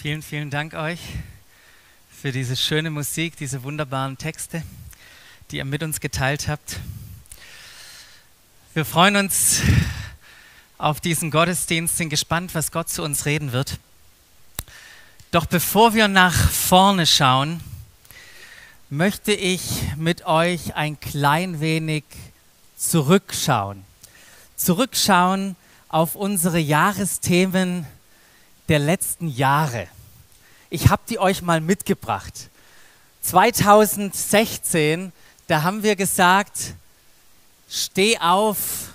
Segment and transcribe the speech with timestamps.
[0.00, 0.98] Vielen, vielen Dank euch
[2.10, 4.62] für diese schöne Musik, diese wunderbaren Texte,
[5.50, 6.80] die ihr mit uns geteilt habt.
[8.72, 9.60] Wir freuen uns
[10.78, 13.78] auf diesen Gottesdienst, sind gespannt, was Gott zu uns reden wird.
[15.32, 17.60] Doch bevor wir nach vorne schauen,
[18.88, 22.04] möchte ich mit euch ein klein wenig
[22.74, 23.84] zurückschauen.
[24.56, 25.56] Zurückschauen
[25.90, 27.84] auf unsere Jahresthemen
[28.70, 29.88] der letzten Jahre.
[30.70, 32.48] Ich habe die euch mal mitgebracht.
[33.22, 35.12] 2016,
[35.48, 36.74] da haben wir gesagt,
[37.68, 38.92] steh auf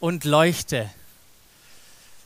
[0.00, 0.88] und leuchte.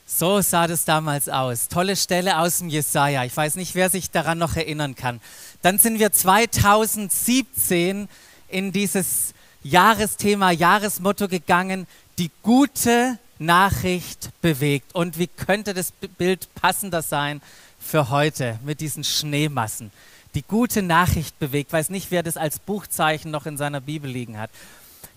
[0.06, 1.67] So sah das damals aus.
[1.67, 3.25] Tolle Stelle aus dem Jesaja.
[3.25, 5.20] Ich weiß nicht, wer sich daran noch erinnern kann.
[5.62, 8.09] Dann sind wir 2017
[8.48, 9.34] in dieses
[9.65, 11.89] Jahresthema, Jahresmotto gegangen.
[12.19, 14.95] Die gute Nachricht bewegt.
[14.95, 17.41] Und wie könnte das Bild passender sein
[17.79, 19.91] für heute mit diesen Schneemassen?
[20.35, 21.71] Die gute Nachricht bewegt.
[21.71, 24.51] Ich weiß nicht, wer das als Buchzeichen noch in seiner Bibel liegen hat.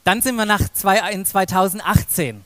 [0.03, 2.43] Dann sind wir nach zwei, in 2018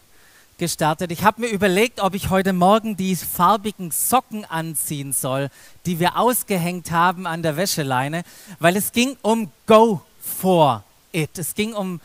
[0.57, 1.11] gestartet.
[1.11, 5.49] Ich habe mir überlegt, ob ich heute Morgen die farbigen Socken anziehen soll,
[5.85, 8.23] die wir ausgehängt haben an der Wäscheleine,
[8.59, 11.37] weil es ging um Go for it.
[11.39, 11.99] Es ging um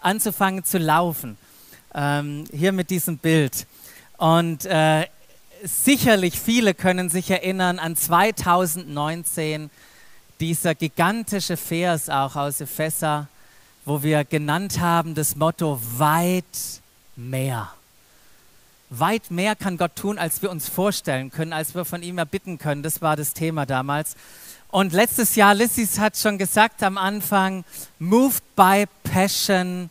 [0.00, 1.36] anzufangen zu laufen
[1.94, 3.66] ähm, hier mit diesem Bild.
[4.16, 5.06] Und äh,
[5.62, 9.70] sicherlich viele können sich erinnern an 2019,
[10.40, 13.28] dieser gigantische Vers auch aus Epheser,
[13.84, 16.44] wo wir genannt haben das Motto weit
[17.16, 17.72] mehr.
[18.90, 22.58] Weit mehr kann Gott tun, als wir uns vorstellen können, als wir von ihm erbitten
[22.58, 22.82] können.
[22.82, 24.14] Das war das Thema damals.
[24.70, 27.64] Und letztes Jahr, Lissys hat schon gesagt am Anfang,
[27.98, 29.90] moved by passion,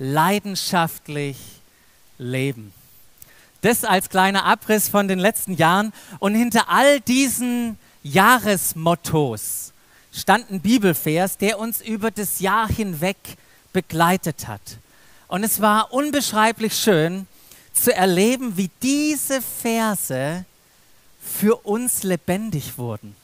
[0.00, 1.36] leidenschaftlich
[2.18, 2.72] leben.
[3.60, 5.92] Das als kleiner Abriss von den letzten Jahren.
[6.18, 9.74] Und hinter all diesen Jahresmottos
[10.12, 13.18] stand ein Bibelvers, der uns über das Jahr hinweg
[13.74, 14.62] begleitet hat.
[15.28, 17.26] Und es war unbeschreiblich schön
[17.74, 20.46] zu erleben, wie diese Verse
[21.22, 23.14] für uns lebendig wurden.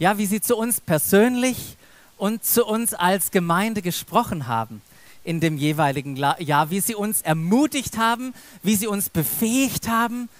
[0.00, 1.76] Ja, wie sie zu uns persönlich
[2.16, 4.82] und zu uns als Gemeinde gesprochen haben
[5.28, 10.30] in dem jeweiligen Jahr, wie sie uns ermutigt haben, wie sie uns befähigt haben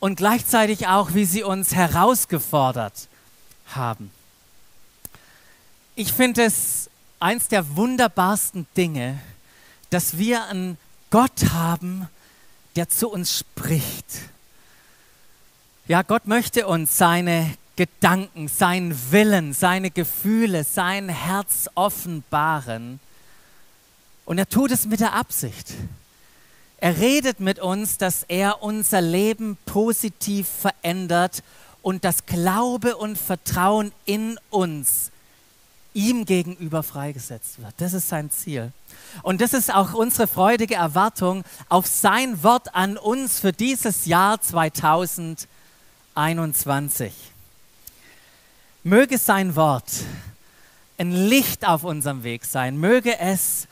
[0.00, 3.06] und gleichzeitig auch, wie sie uns herausgefordert
[3.68, 4.10] haben.
[5.94, 6.90] Ich finde es
[7.20, 9.20] eins der wunderbarsten Dinge,
[9.90, 10.78] dass wir einen
[11.10, 12.08] Gott haben,
[12.74, 14.18] der zu uns spricht.
[15.86, 22.98] Ja, Gott möchte uns seine Gedanken, seinen Willen, seine Gefühle, sein Herz offenbaren.
[24.24, 25.74] Und er tut es mit der Absicht.
[26.78, 31.42] Er redet mit uns, dass er unser Leben positiv verändert
[31.80, 35.10] und das Glaube und Vertrauen in uns
[35.94, 37.74] ihm gegenüber freigesetzt wird.
[37.76, 38.72] Das ist sein Ziel.
[39.22, 44.40] Und das ist auch unsere freudige Erwartung auf sein Wort an uns für dieses Jahr
[44.40, 47.12] 2021.
[48.84, 49.92] Möge sein Wort
[50.98, 52.78] ein Licht auf unserem Weg sein.
[52.78, 53.66] Möge es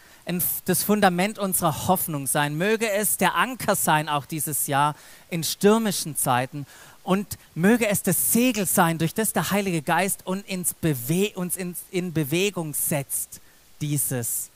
[0.65, 2.57] das Fundament unserer Hoffnung sein.
[2.57, 4.95] Möge es der Anker sein, auch dieses Jahr
[5.31, 6.67] in stürmischen Zeiten.
[7.03, 12.75] Und möge es das Segel sein, durch das der Heilige Geist uns, in, in Bewegung
[12.75, 13.41] setzt,
[13.81, 14.51] dieses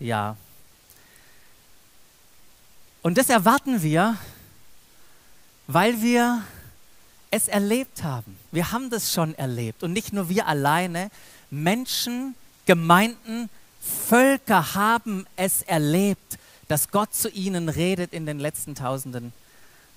[0.00, 0.36] Jahr.
[3.02, 4.16] Und das erwarten wir,
[5.66, 6.42] weil wir
[7.30, 8.36] es erlebt haben.
[8.50, 9.82] Wir haben das schon erlebt.
[9.82, 11.10] Und nicht nur wir alleine.
[11.50, 12.34] Menschen,
[12.64, 13.48] Gemeinden,
[14.08, 16.38] Völker haben es erlebt,
[16.68, 19.32] dass Gott zu ihnen redet in den letzten Tausenden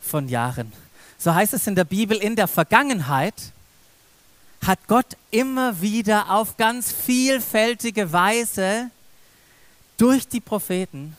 [0.02, 0.72] von Jahren.
[1.18, 3.34] So heißt es in der Bibel, in der Vergangenheit
[4.66, 8.92] hat Gott immer wieder auf ganz vielfältige Weise
[9.98, 11.16] durch die Propheten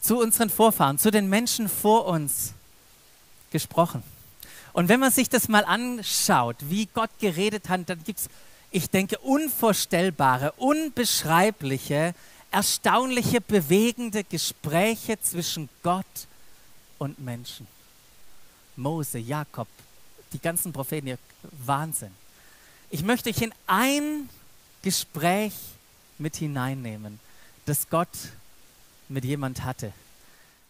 [0.00, 2.52] zu unseren Vorfahren, zu den Menschen vor uns
[3.50, 4.02] gesprochen.
[4.72, 8.28] Und wenn man sich das mal anschaut, wie Gott geredet hat, dann gibt es
[8.70, 12.14] ich denke, unvorstellbare, unbeschreibliche,
[12.50, 16.04] erstaunliche, bewegende Gespräche zwischen Gott
[16.98, 17.66] und Menschen.
[18.76, 19.68] Mose, Jakob,
[20.32, 21.18] die ganzen Propheten,
[21.64, 22.12] Wahnsinn.
[22.90, 24.28] Ich möchte euch in ein
[24.82, 25.54] Gespräch
[26.18, 27.20] mit hineinnehmen,
[27.66, 28.08] das Gott
[29.08, 29.92] mit jemand hatte.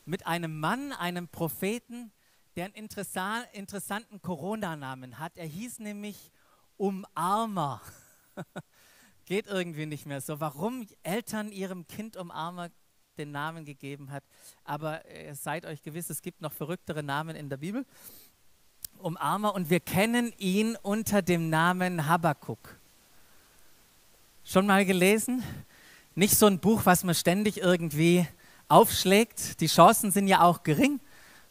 [0.06, 2.10] Mit einem Mann, einem Propheten,
[2.56, 2.88] der einen
[3.52, 5.32] interessanten Corona-Namen hat.
[5.36, 6.30] Er hieß nämlich
[6.78, 7.82] Umarmer.
[9.26, 10.40] Geht irgendwie nicht mehr so.
[10.40, 12.70] Warum Eltern ihrem Kind Umarmer
[13.18, 14.24] den Namen gegeben hat.
[14.64, 17.84] Aber äh, seid euch gewiss, es gibt noch verrücktere Namen in der Bibel.
[18.98, 22.78] Umarmer und wir kennen ihn unter dem Namen Habakuk.
[24.44, 25.42] Schon mal gelesen?
[26.14, 28.26] Nicht so ein Buch, was man ständig irgendwie
[28.68, 29.60] aufschlägt.
[29.60, 31.00] Die Chancen sind ja auch gering,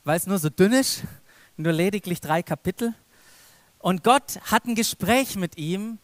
[0.03, 1.03] weil es nur so dünn ist,
[1.57, 2.93] nur lediglich drei Kapitel.
[3.87, 5.99] Und Gott hat ein Gespräch mit ihm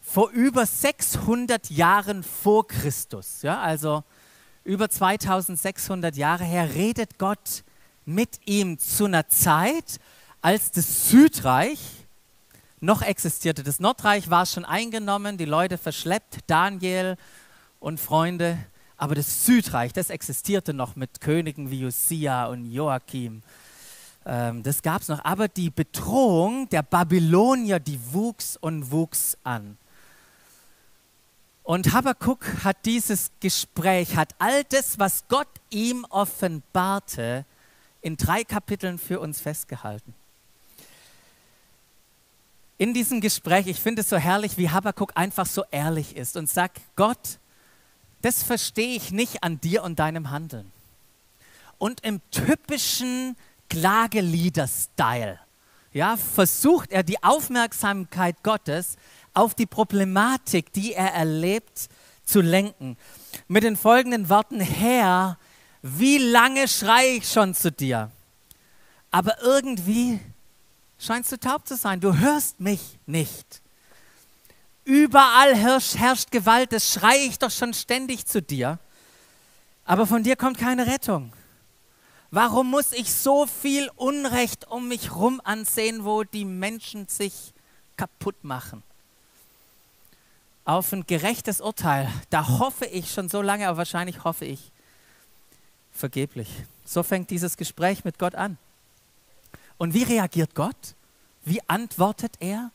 [0.00, 3.42] vor über 600 Jahren vor Christus.
[3.42, 4.02] Ja, also
[4.64, 7.62] über 2600 Jahre her redet Gott
[8.04, 10.00] mit ihm zu einer Zeit,
[10.42, 11.78] als das Südreich
[12.80, 13.62] noch existierte.
[13.62, 17.16] Das Nordreich war schon eingenommen, die Leute verschleppt, Daniel
[17.78, 18.58] und Freunde.
[18.96, 23.44] Aber das Südreich, das existierte noch mit Königen wie Josia und Joachim.
[24.26, 25.24] Ähm, das gab es noch.
[25.24, 29.76] Aber die Bedrohung der Babylonier, die wuchs und wuchs an.
[31.62, 37.44] Und Habakkuk hat dieses Gespräch, hat all das, was Gott ihm offenbarte,
[38.02, 40.14] in drei Kapiteln für uns festgehalten.
[42.78, 46.48] In diesem Gespräch, ich finde es so herrlich, wie Habakkuk einfach so ehrlich ist und
[46.48, 47.38] sagt, Gott,
[48.22, 50.72] das verstehe ich nicht an dir und deinem Handeln.
[51.78, 53.36] Und im typischen
[53.70, 55.38] Klagelieder-Style
[55.92, 58.96] ja, versucht er die Aufmerksamkeit Gottes
[59.34, 61.88] auf die Problematik, die er erlebt,
[62.24, 62.96] zu lenken.
[63.48, 65.36] Mit den folgenden Worten, Herr,
[65.82, 68.10] wie lange schreie ich schon zu dir?
[69.10, 70.20] Aber irgendwie
[70.98, 72.00] scheinst du taub zu sein.
[72.00, 73.60] Du hörst mich nicht.
[74.84, 78.78] Überall herrscht, Gewalt, das schreie ich doch schon ständig zu dir.
[79.84, 81.32] Aber von dir kommt keine Rettung.
[82.30, 87.52] Warum muss ich so viel Unrecht um mich herum ansehen, wo die Menschen sich
[87.96, 88.82] kaputt machen?
[90.64, 94.70] Auf ein gerechtes Urteil, da hoffe ich schon so lange, aber wahrscheinlich hoffe ich
[95.92, 96.48] vergeblich.
[96.84, 98.58] So fängt dieses Gespräch mit Gott an.
[99.78, 100.94] Und wie reagiert Gott?
[101.44, 102.70] Wie antwortet er?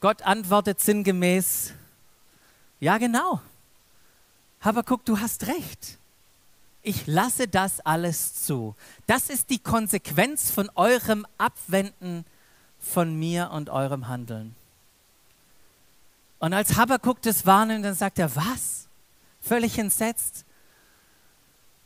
[0.00, 1.72] Gott antwortet sinngemäß,
[2.80, 3.40] ja genau,
[4.60, 5.98] Habakuk, du hast recht.
[6.86, 8.76] Ich lasse das alles zu.
[9.06, 12.26] Das ist die Konsequenz von eurem Abwenden
[12.78, 14.54] von mir und eurem Handeln.
[16.40, 18.86] Und als Habakuk das wahrnimmt, dann sagt er, was?
[19.40, 20.44] Völlig entsetzt.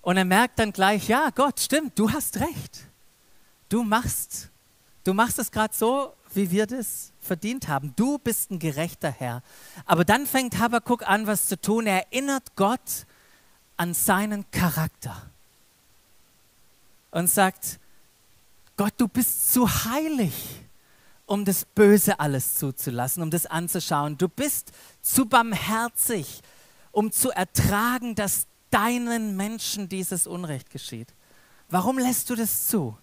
[0.03, 2.89] Und er merkt dann gleich, ja, Gott, stimmt, du hast recht.
[3.69, 4.50] Du machst,
[5.05, 7.93] du machst es gerade so, wie wir das verdient haben.
[7.95, 9.45] Du bist ein gerechter Herr.
[9.85, 11.87] Aber dann fängt Habakuk an, was zu tun.
[11.87, 13.06] Er erinnert Gott
[13.78, 15.30] an seinen Charakter
[17.10, 17.78] und sagt,
[18.76, 20.34] Gott, du bist zu heilig,
[21.26, 24.19] um das Böse alles zuzulassen, um das anzuschauen.
[24.19, 24.72] Du bist
[25.02, 26.40] zu barmherzig,
[26.92, 31.14] um zu ertragen, dass deinen Menschen dieses Unrecht geschieht.
[31.70, 32.96] Warum lässt du das zu?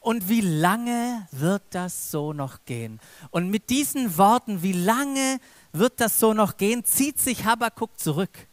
[0.00, 3.00] Und wie lange wird das so noch gehen?
[3.30, 5.40] Und mit diesen Worten, wie lange
[5.72, 8.46] wird das so noch gehen, zieht sich Habakkuk zurück.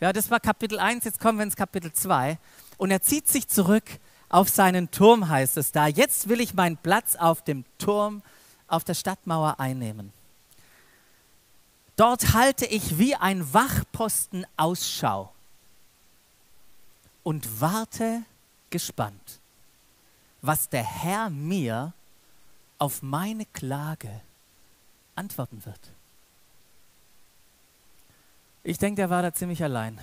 [0.00, 2.38] Ja, das war Kapitel 1, jetzt kommen wir ins Kapitel 2.
[2.76, 3.84] Und er zieht sich zurück
[4.28, 5.86] auf seinen Turm, heißt es da.
[5.86, 8.22] Jetzt will ich meinen Platz auf dem Turm
[8.68, 10.12] auf der Stadtmauer einnehmen.
[11.96, 15.32] Dort halte ich wie ein Wachposten Ausschau
[17.24, 18.22] und warte
[18.70, 19.40] gespannt
[20.42, 21.92] was der Herr mir
[22.78, 24.20] auf meine Klage
[25.14, 25.80] antworten wird.
[28.68, 29.98] Ich denke, er war da ziemlich allein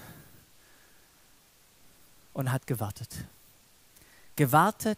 [2.33, 3.15] und hat gewartet.
[4.35, 4.97] Gewartet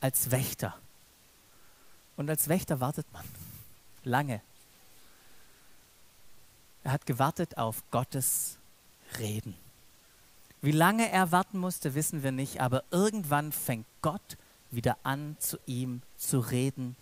[0.00, 0.74] als Wächter.
[2.16, 3.24] Und als Wächter wartet man
[4.02, 4.40] lange.
[6.82, 8.58] Er hat gewartet auf Gottes
[9.16, 9.54] Reden.
[10.60, 14.36] Wie lange er warten musste, wissen wir nicht, aber irgendwann fängt Gott
[14.72, 16.96] wieder an, zu ihm zu reden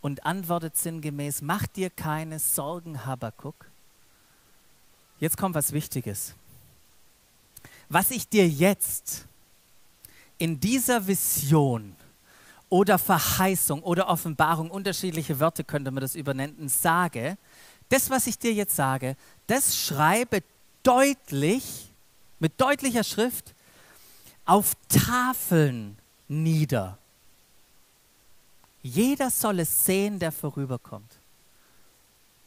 [0.00, 3.66] und antwortet sinngemäß, mach dir keine Sorgen, Habakuk.
[5.18, 6.34] Jetzt kommt was Wichtiges.
[7.88, 9.26] Was ich dir jetzt
[10.38, 11.96] in dieser Vision
[12.68, 17.38] oder Verheißung oder Offenbarung, unterschiedliche Wörter könnte man das übernennen, sage,
[17.88, 20.42] das, was ich dir jetzt sage, das schreibe
[20.82, 21.92] deutlich,
[22.38, 23.54] mit deutlicher Schrift,
[24.44, 25.96] auf Tafeln
[26.28, 26.98] nieder.
[28.82, 31.18] Jeder soll es sehen, der vorüberkommt.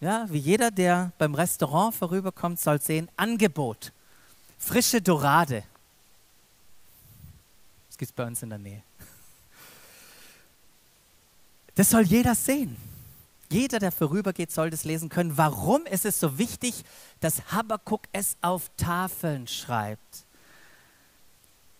[0.02, 3.92] Ja, wie jeder, der beim Restaurant vorüberkommt, soll sehen, Angebot.
[4.58, 5.64] Frische Dorade.
[7.88, 8.84] Das gibt es bei uns in der Nähe.
[11.76, 12.76] Das soll jeder sehen.
[13.52, 15.38] Jeder, der vorübergeht, soll das lesen können.
[15.38, 16.84] Warum ist es so wichtig,
[17.20, 20.26] dass Habakkuk es auf Tafeln schreibt?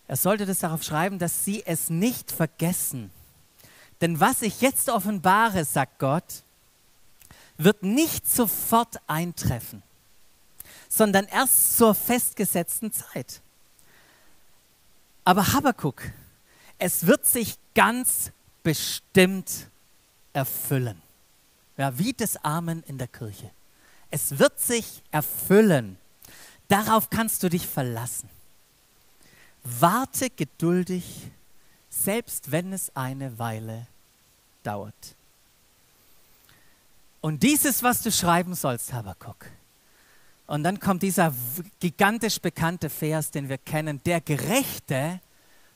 [0.08, 3.12] Er sollte das darauf schreiben, dass sie es nicht vergessen
[4.00, 6.42] Denn was ich jetzt offenbare, sagt Gott,
[7.64, 9.82] wird nicht sofort eintreffen,
[10.88, 13.40] sondern erst zur festgesetzten Zeit.
[15.24, 16.02] Aber Habakuk,
[16.78, 19.68] es wird sich ganz bestimmt
[20.32, 21.00] erfüllen.
[21.76, 23.50] Ja, wie das Amen in der Kirche.
[24.10, 25.98] Es wird sich erfüllen.
[26.68, 28.28] Darauf kannst du dich verlassen.
[29.62, 31.30] Warte geduldig,
[31.90, 33.86] selbst wenn es eine Weile
[34.62, 35.14] dauert.
[37.20, 39.46] Und dieses, was du schreiben sollst, Habakuk.
[40.46, 41.32] Und dann kommt dieser
[41.78, 44.00] gigantisch bekannte Vers, den wir kennen.
[44.04, 45.20] Der Gerechte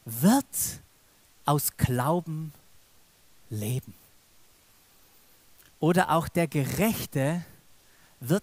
[0.04, 0.46] wird
[1.44, 2.52] aus Glauben
[3.50, 3.94] leben.
[5.80, 7.44] Oder auch der Gerechte
[8.20, 8.42] wird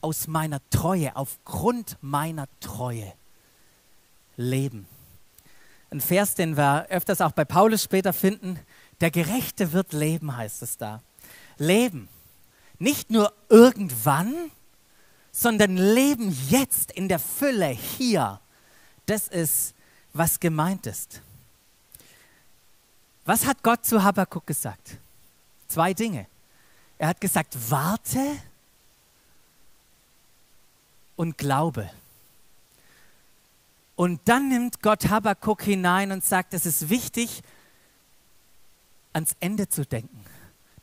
[0.00, 3.12] aus meiner Treue, aufgrund meiner Treue
[4.36, 4.86] leben.
[5.90, 8.58] Ein Vers, den wir öfters auch bei Paulus später finden.
[9.00, 11.02] Der Gerechte wird leben, heißt es da.
[11.58, 12.08] Leben.
[12.78, 14.50] Nicht nur irgendwann,
[15.32, 18.40] sondern Leben jetzt in der Fülle hier.
[19.06, 19.74] Das ist,
[20.12, 21.20] was gemeint ist.
[23.24, 24.96] Was hat Gott zu Habakkuk gesagt?
[25.68, 26.26] Zwei Dinge.
[26.98, 28.20] Er hat gesagt, warte
[31.16, 31.90] und glaube.
[33.96, 37.42] Und dann nimmt Gott Habakkuk hinein und sagt, es ist wichtig,
[39.12, 40.24] ans Ende zu denken,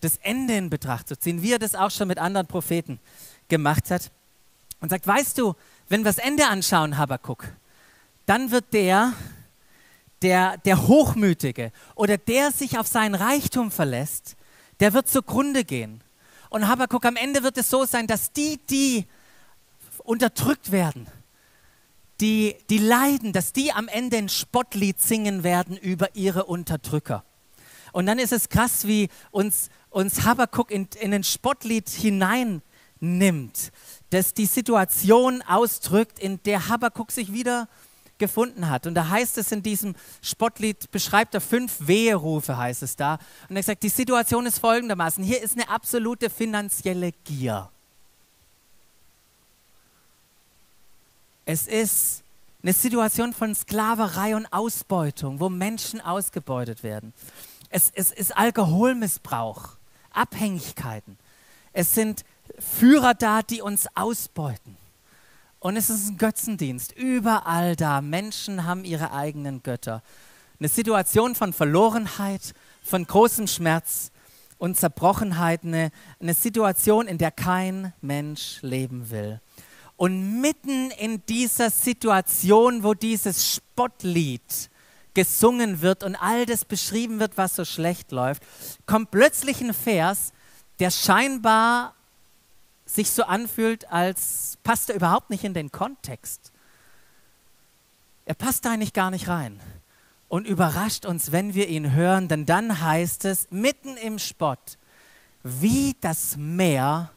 [0.01, 3.00] das Ende in Betracht zu ziehen, wie er das auch schon mit anderen Propheten
[3.48, 4.12] gemacht hat.
[4.79, 5.55] Und sagt, weißt du,
[5.89, 7.48] wenn wir das Ende anschauen, Habakkuk,
[8.25, 9.13] dann wird der,
[10.22, 14.36] der, der Hochmütige oder der sich auf seinen Reichtum verlässt,
[14.79, 16.03] der wird zugrunde gehen.
[16.50, 19.05] Und Habakkuk, am Ende wird es so sein, dass die, die
[20.00, 21.08] unterdrückt werden,
[22.20, 27.24] die, die leiden, dass die am Ende ein Spottlied singen werden über ihre Unterdrücker.
[27.91, 33.71] Und dann ist es krass, wie uns, uns Habakkuk in, in ein Spottlied hineinnimmt,
[34.10, 37.67] das die Situation ausdrückt, in der Habakkuk sich wieder
[38.17, 38.88] gefunden hat.
[38.88, 43.19] Und da heißt es in diesem Spottlied, beschreibt er fünf Weherufe, heißt es da.
[43.50, 47.69] Und er sagt, die Situation ist folgendermaßen, hier ist eine absolute finanzielle Gier.
[51.45, 52.24] Es ist
[52.62, 57.13] eine Situation von Sklaverei und Ausbeutung, wo Menschen ausgebeutet werden.
[57.69, 59.77] Es, es ist Alkoholmissbrauch,
[60.13, 61.18] Abhängigkeiten.
[61.74, 62.24] Es sind
[62.60, 64.77] Führer da, die uns ausbeuten.
[65.60, 66.91] Und es ist ein Götzendienst.
[66.94, 68.01] Überall da.
[68.01, 70.01] Menschen haben ihre eigenen Götter.
[70.60, 72.53] Eine Situation von Verlorenheit,
[72.84, 74.12] von großem Schmerz
[74.58, 75.63] und Zerbrochenheit.
[75.63, 79.39] Eine, eine Situation, in der kein Mensch leben will.
[79.98, 84.71] Und mitten in dieser Situation, wo dieses Spottlied
[85.13, 88.44] gesungen wird und all das beschrieben wird, was so schlecht läuft,
[88.86, 90.32] kommt plötzlich ein Vers,
[90.80, 91.94] der scheinbar
[92.86, 96.51] sich so anfühlt, als passt er überhaupt nicht in den Kontext.
[98.25, 99.60] Er passt da eigentlich gar nicht rein
[100.27, 104.77] und überrascht uns, wenn wir ihn hören, denn dann heißt es mitten im Spott,
[105.44, 107.12] wie das Meer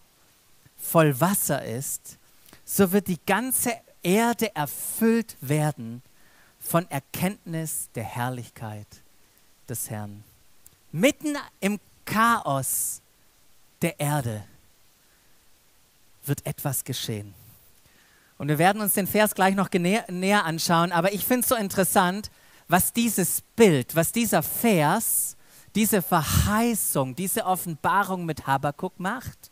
[0.76, 2.18] voll Wasser ist,
[2.64, 3.72] so wird die ganze
[4.02, 6.02] Erde erfüllt werden
[6.64, 8.88] von Erkenntnis der Herrlichkeit
[9.68, 10.25] des Herrn.
[10.92, 13.00] Mitten im Chaos
[13.83, 14.44] der Erde
[16.25, 17.35] wird etwas geschehen.
[18.38, 21.54] Und wir werden uns den Vers gleich noch näher anschauen, aber ich finde es so
[21.54, 22.30] interessant,
[22.66, 25.37] was dieses Bild, was dieser Vers,
[25.75, 29.50] diese Verheißung, diese Offenbarung mit Habakkuk macht.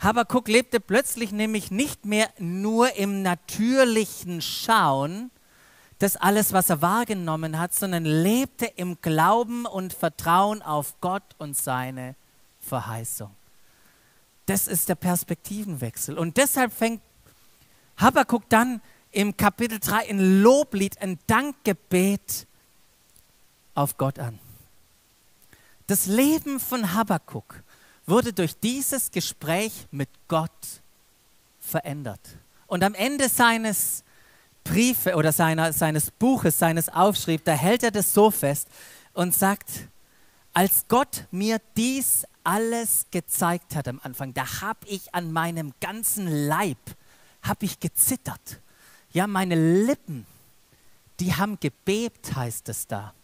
[0.00, 5.30] Habakuk lebte plötzlich nämlich nicht mehr nur im natürlichen Schauen,
[5.98, 11.56] das alles, was er wahrgenommen hat, sondern lebte im Glauben und Vertrauen auf Gott und
[11.56, 12.14] seine
[12.60, 13.30] Verheißung.
[14.46, 16.16] Das ist der Perspektivenwechsel.
[16.16, 17.02] Und deshalb fängt
[17.96, 22.46] Habakuk dann im Kapitel 3 ein Loblied, ein Dankgebet
[23.74, 24.38] auf Gott an.
[25.86, 27.62] Das Leben von Habakuk
[28.06, 30.50] wurde durch dieses Gespräch mit Gott
[31.60, 32.20] verändert.
[32.66, 34.04] Und am Ende seines
[34.68, 38.68] Briefe oder seiner, seines Buches, seines Aufschriebs, da hält er das so fest
[39.14, 39.88] und sagt,
[40.52, 46.26] als Gott mir dies alles gezeigt hat am Anfang, da habe ich an meinem ganzen
[46.26, 46.78] Leib,
[47.42, 48.60] habe ich gezittert.
[49.12, 50.26] Ja, meine Lippen,
[51.20, 53.14] die haben gebebt, heißt es da.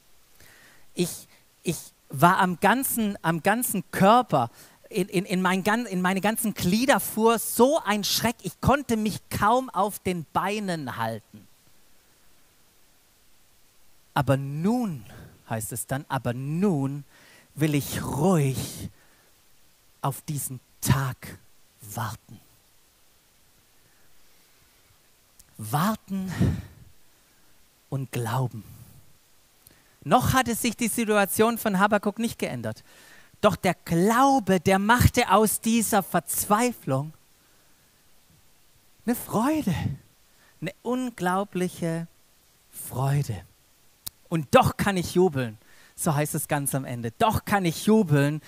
[0.95, 1.29] Ich,
[1.63, 1.77] ich
[2.09, 4.51] war am ganzen, am ganzen Körper,
[4.95, 9.19] in, in, in, mein, in meine ganzen Glieder fuhr so ein Schreck, ich konnte mich
[9.29, 11.49] kaum auf den Beinen halten.
[14.15, 15.05] Aber nun
[15.51, 17.05] heißt es dann, aber nun
[17.57, 18.89] will ich ruhig
[20.01, 21.39] auf diesen Tag
[21.81, 22.41] warten.
[25.59, 26.33] Warten
[27.91, 28.63] und glauben.
[30.05, 32.85] Noch hatte sich die Situation von Habakkuk nicht geändert.
[33.45, 37.13] Doch der Glaube, der machte aus dieser Verzweiflung
[39.05, 39.75] eine Freude,
[40.63, 42.07] eine unglaubliche
[42.71, 43.45] Freude.
[44.31, 45.59] Und doch kann ich jubeln,
[45.95, 47.13] so heißt es ganz am Ende.
[47.19, 48.41] Doch kann ich jubeln,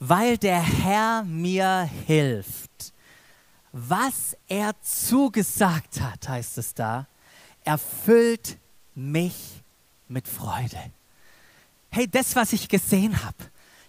[0.00, 2.92] weil der Herr mir hilft.
[3.72, 7.06] Was er zugesagt hat, heißt es da,
[7.64, 8.58] erfüllt
[8.94, 9.62] mich
[10.08, 10.92] mit Freude.
[11.88, 13.38] Hey, das, was ich gesehen habe,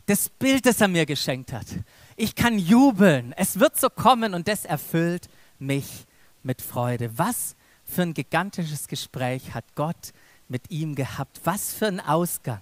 [0.07, 1.67] das Bild, das er mir geschenkt hat,
[2.15, 3.33] ich kann jubeln.
[3.33, 6.05] Es wird so kommen und das erfüllt mich
[6.43, 7.17] mit Freude.
[7.17, 10.13] Was für ein gigantisches Gespräch hat Gott
[10.47, 11.41] mit ihm gehabt?
[11.43, 12.61] Was für ein Ausgang.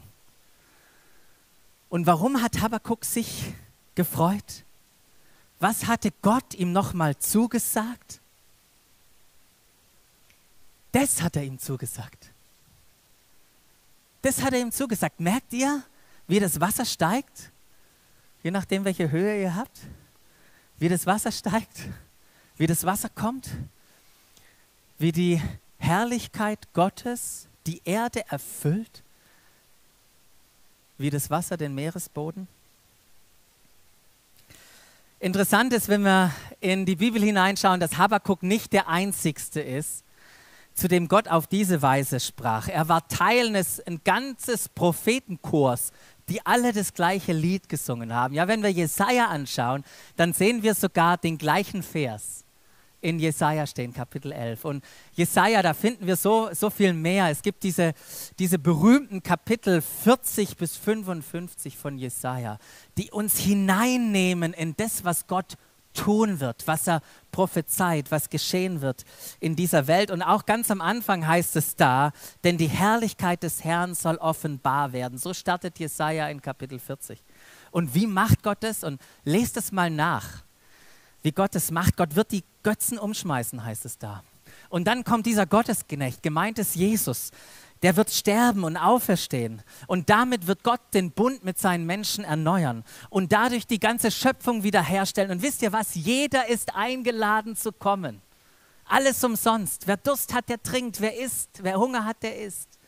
[1.89, 3.53] Und warum hat Habakkuk sich
[3.93, 4.65] gefreut?
[5.59, 8.19] Was hatte Gott ihm nochmal zugesagt?
[10.91, 12.31] Das hat er ihm zugesagt.
[14.21, 15.19] Das hat er ihm zugesagt.
[15.19, 15.83] Merkt ihr,
[16.27, 17.51] wie das Wasser steigt?
[18.43, 19.79] Je nachdem, welche Höhe ihr habt.
[20.77, 21.83] Wie das Wasser steigt,
[22.57, 23.49] wie das Wasser kommt,
[24.97, 25.41] wie die
[25.77, 29.03] Herrlichkeit Gottes die Erde erfüllt,
[30.97, 32.47] wie das Wasser den Meeresboden.
[35.19, 40.03] Interessant ist, wenn wir in die Bibel hineinschauen, dass Habakkuk nicht der Einzigste ist,
[40.75, 42.67] zu dem Gott auf diese Weise sprach.
[42.67, 45.93] Er war Teil eines ein ganzes Prophetenchors,
[46.29, 48.33] die alle das gleiche Lied gesungen haben.
[48.33, 49.83] Ja, wenn wir Jesaja anschauen,
[50.15, 52.45] dann sehen wir sogar den gleichen Vers
[53.05, 54.65] in Jesaja stehen, Kapitel 11.
[54.65, 57.29] Und Jesaja, da finden wir so, so viel mehr.
[57.29, 57.93] Es gibt diese,
[58.39, 62.57] diese berühmten Kapitel 40 bis 55 von Jesaja,
[62.97, 65.55] die uns hineinnehmen in das, was Gott
[65.95, 69.03] tun wird, was er prophezeit, was geschehen wird
[69.39, 70.11] in dieser Welt.
[70.11, 72.11] Und auch ganz am Anfang heißt es da,
[72.43, 75.17] denn die Herrlichkeit des Herrn soll offenbar werden.
[75.17, 77.23] So startet Jesaja in Kapitel 40.
[77.71, 78.83] Und wie macht Gott es?
[78.83, 80.45] Und lest es mal nach
[81.25, 81.97] wie Gott es macht.
[81.97, 84.23] Gott wird die Götzen umschmeißen, heißt es da.
[84.69, 87.31] Und dann kommt dieser Gottesknecht, gemeint ist Jesus.
[87.81, 89.61] Der wird sterben und auferstehen.
[89.87, 94.63] Und damit wird Gott den Bund mit seinen Menschen erneuern und dadurch die ganze Schöpfung
[94.63, 95.31] wiederherstellen.
[95.31, 95.93] Und wisst ihr was?
[95.93, 98.21] Jeder ist eingeladen zu kommen.
[98.85, 99.87] Alles umsonst.
[99.87, 101.01] Wer Durst hat, der trinkt.
[101.01, 102.79] Wer isst, wer Hunger hat, der isst.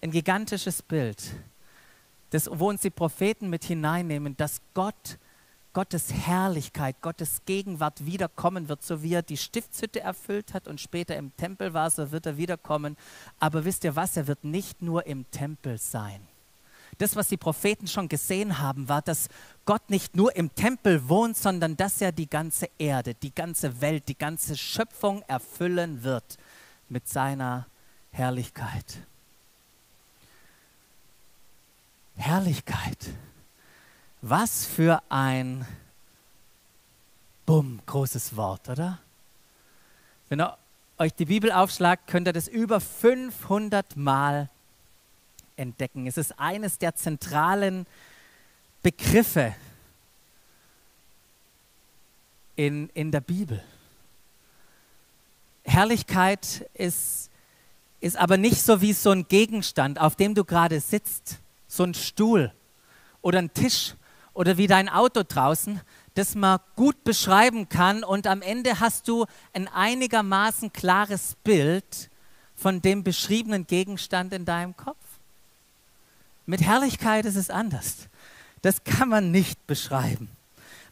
[0.00, 1.22] Ein gigantisches Bild,
[2.30, 5.18] das, wo uns die Propheten mit hineinnehmen, dass Gott
[5.72, 11.16] Gottes Herrlichkeit, Gottes Gegenwart wiederkommen wird, so wie er die Stiftshütte erfüllt hat und später
[11.16, 12.96] im Tempel war, so wird er wiederkommen.
[13.38, 16.20] Aber wisst ihr was, er wird nicht nur im Tempel sein.
[16.98, 19.28] Das, was die Propheten schon gesehen haben, war, dass
[19.64, 24.08] Gott nicht nur im Tempel wohnt, sondern dass er die ganze Erde, die ganze Welt,
[24.08, 26.36] die ganze Schöpfung erfüllen wird
[26.90, 27.66] mit seiner
[28.10, 28.98] Herrlichkeit.
[32.16, 32.98] Herrlichkeit.
[34.24, 35.66] Was für ein
[37.44, 39.00] Bumm, großes Wort, oder?
[40.28, 40.56] Wenn ihr
[40.96, 44.48] euch die Bibel aufschlagt, könnt ihr das über 500 Mal
[45.56, 46.06] entdecken.
[46.06, 47.84] Es ist eines der zentralen
[48.84, 49.56] Begriffe
[52.54, 53.60] in, in der Bibel.
[55.64, 57.28] Herrlichkeit ist,
[57.98, 61.94] ist aber nicht so wie so ein Gegenstand, auf dem du gerade sitzt, so ein
[61.94, 62.52] Stuhl
[63.20, 63.96] oder ein Tisch
[64.34, 65.80] oder wie dein Auto draußen,
[66.14, 72.10] das man gut beschreiben kann und am Ende hast du ein einigermaßen klares Bild
[72.54, 74.96] von dem beschriebenen Gegenstand in deinem Kopf.
[76.46, 78.08] Mit Herrlichkeit ist es anders.
[78.62, 80.28] Das kann man nicht beschreiben.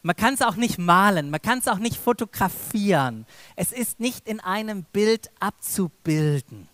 [0.03, 3.27] Man kann es auch nicht malen, man kann es auch nicht fotografieren.
[3.55, 6.67] Es ist nicht in einem Bild abzubilden.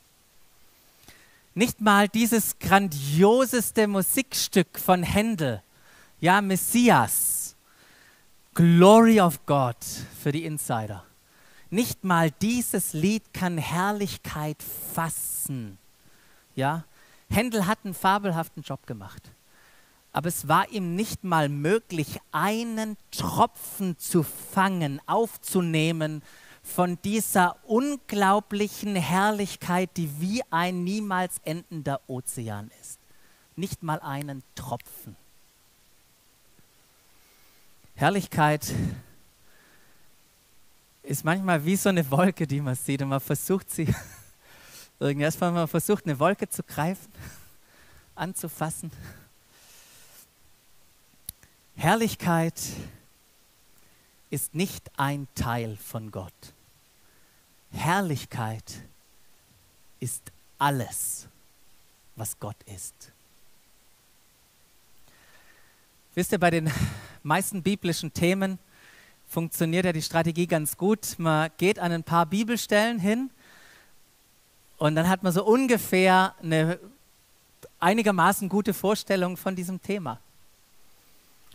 [1.53, 5.61] Nicht mal dieses grandioseste Musikstück von Händel
[6.19, 7.55] ja, Messias.
[8.53, 9.77] Glory of God
[10.21, 11.03] für die Insider.
[11.69, 14.57] Nicht mal dieses Lied kann Herrlichkeit
[14.93, 15.77] fassen.
[16.55, 16.85] Ja,
[17.29, 19.21] Händel hat einen fabelhaften Job gemacht.
[20.11, 26.23] Aber es war ihm nicht mal möglich, einen Tropfen zu fangen, aufzunehmen
[26.63, 32.99] von dieser unglaublichen Herrlichkeit, die wie ein niemals endender Ozean ist.
[33.55, 35.15] Nicht mal einen Tropfen.
[37.97, 38.75] Herrlichkeit
[41.01, 43.91] ist manchmal wie so eine Wolke, die man sieht und man versucht sie,
[44.99, 47.11] erstmal man versucht eine Wolke zu greifen
[48.15, 48.91] anzufassen.
[51.75, 52.61] Herrlichkeit
[54.29, 56.53] ist nicht ein Teil von Gott.
[57.71, 58.75] Herrlichkeit
[59.99, 61.27] ist alles,
[62.15, 63.11] was Gott ist.
[66.17, 66.71] Wisst ihr, bei den
[67.21, 68.57] meisten biblischen Themen
[69.27, 71.13] funktioniert ja die Strategie ganz gut.
[71.19, 73.29] Man geht an ein paar Bibelstellen hin
[74.79, 76.79] und dann hat man so ungefähr eine
[77.79, 80.19] einigermaßen gute Vorstellung von diesem Thema.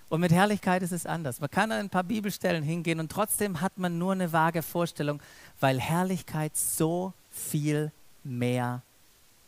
[0.08, 1.40] Und mit Herrlichkeit ist es anders.
[1.40, 5.20] Man kann an ein paar Bibelstellen hingehen und trotzdem hat man nur eine vage Vorstellung,
[5.58, 7.90] weil Herrlichkeit so viel
[8.22, 8.82] mehr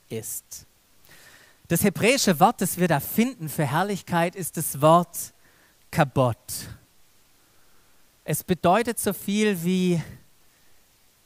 [0.09, 0.66] ist.
[1.68, 5.33] Das hebräische Wort, das wir da finden für Herrlichkeit, ist das Wort
[5.90, 6.37] Kabot.
[8.22, 10.03] Es bedeutet so viel wie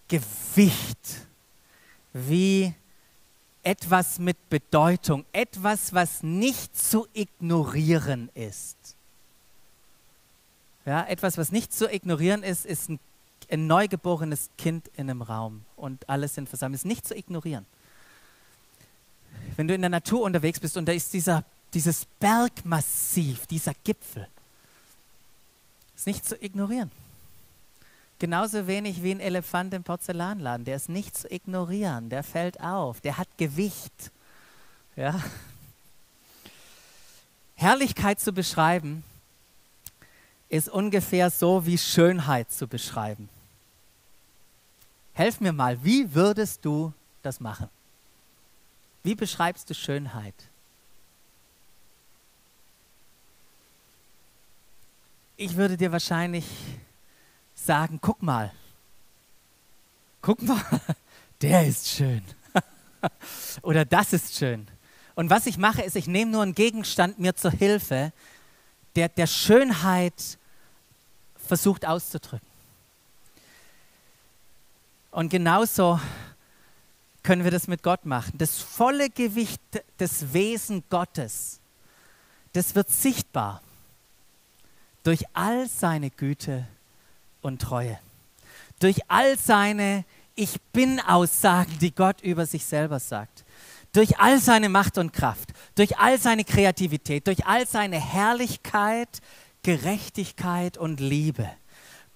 [0.06, 1.26] Gewicht,
[2.12, 2.72] wie
[3.64, 8.76] etwas mit Bedeutung, etwas, was nicht zu ignorieren ist.
[10.86, 13.00] Ja, etwas, was nicht zu ignorieren ist, ist ein,
[13.50, 16.80] ein neugeborenes Kind in einem Raum und alle sind versammelt.
[16.80, 17.66] Ist nicht zu ignorieren.
[19.56, 24.28] Wenn du in der Natur unterwegs bist und da ist dieser, dieses Bergmassiv, dieser Gipfel,
[25.96, 26.90] ist nicht zu ignorieren.
[28.20, 30.64] Genauso wenig wie ein Elefant im Porzellanladen.
[30.64, 32.08] Der ist nicht zu ignorieren.
[32.08, 33.00] Der fällt auf.
[33.00, 34.10] Der hat Gewicht.
[34.96, 35.20] Ja.
[37.54, 39.04] Herrlichkeit zu beschreiben
[40.48, 43.28] ist ungefähr so wie Schönheit zu beschreiben.
[45.12, 47.68] Helf mir mal, wie würdest du das machen?
[49.08, 50.34] Wie beschreibst du Schönheit?
[55.38, 56.44] Ich würde dir wahrscheinlich
[57.54, 58.52] sagen, guck mal,
[60.20, 60.62] guck mal,
[61.40, 62.22] der ist schön.
[63.62, 64.68] Oder das ist schön.
[65.14, 68.12] Und was ich mache, ist, ich nehme nur einen Gegenstand mir zur Hilfe,
[68.94, 70.36] der, der Schönheit
[71.46, 72.46] versucht auszudrücken.
[75.12, 75.98] Und genauso
[77.22, 78.32] können wir das mit Gott machen.
[78.38, 79.60] Das volle Gewicht
[79.98, 81.60] des Wesen Gottes,
[82.52, 83.62] das wird sichtbar
[85.02, 86.66] durch all seine Güte
[87.42, 87.98] und Treue,
[88.78, 90.04] durch all seine
[90.34, 93.44] Ich bin Aussagen, die Gott über sich selber sagt,
[93.92, 99.08] durch all seine Macht und Kraft, durch all seine Kreativität, durch all seine Herrlichkeit,
[99.62, 101.48] Gerechtigkeit und Liebe.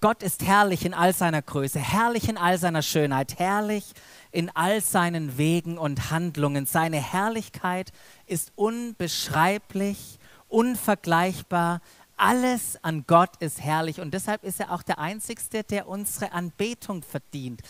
[0.03, 3.93] Gott ist herrlich in all seiner Größe, herrlich in all seiner Schönheit, herrlich
[4.33, 6.65] in all seinen Wegen und Handlungen.
[6.65, 7.93] Seine Herrlichkeit
[8.25, 11.79] ist unbeschreiblich, unvergleichbar.
[12.17, 17.01] Alles an Gott ist herrlich und deshalb ist er auch der Einzige, der unsere Anbetung
[17.01, 17.61] verdient,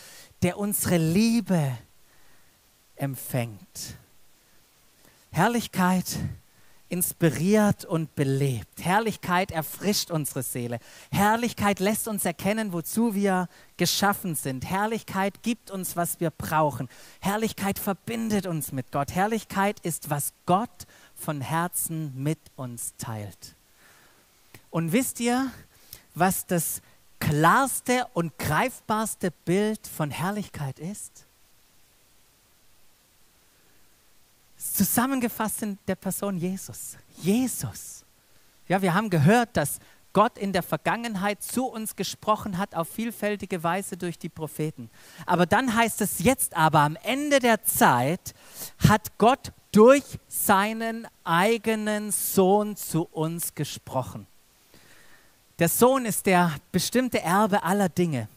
[0.42, 1.78] der unsere Liebe
[2.96, 3.96] empfängt.
[5.30, 6.18] Herrlichkeit
[6.88, 8.84] inspiriert und belebt.
[8.84, 10.78] Herrlichkeit erfrischt unsere Seele.
[11.10, 14.64] Herrlichkeit lässt uns erkennen, wozu wir geschaffen sind.
[14.64, 16.88] Herrlichkeit gibt uns, was wir brauchen.
[17.20, 19.12] Herrlichkeit verbindet uns mit Gott.
[19.12, 23.56] Herrlichkeit ist, was Gott von Herzen mit uns teilt.
[24.70, 25.50] Und wisst ihr,
[26.14, 26.82] was das
[27.18, 31.26] klarste und greifbarste Bild von Herrlichkeit ist?
[34.72, 36.96] Zusammengefasst in der Person Jesus.
[37.22, 38.04] Jesus.
[38.68, 39.78] Ja, wir haben gehört, dass
[40.14, 44.88] Gott in der Vergangenheit zu uns gesprochen hat auf vielfältige Weise durch die Propheten.
[45.26, 48.32] Aber dann heißt es jetzt aber, am Ende der Zeit
[48.88, 54.26] hat Gott durch seinen eigenen Sohn zu uns gesprochen.
[55.58, 58.28] Der Sohn ist der bestimmte Erbe aller Dinge.